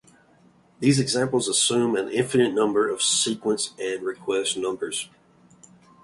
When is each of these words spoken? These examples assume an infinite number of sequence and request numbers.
These 0.79 0.99
examples 0.99 1.47
assume 1.47 1.95
an 1.95 2.09
infinite 2.09 2.55
number 2.55 2.89
of 2.89 3.03
sequence 3.03 3.75
and 3.79 4.01
request 4.01 4.57
numbers. 4.57 5.11